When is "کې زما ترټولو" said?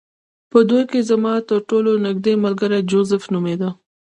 0.91-1.91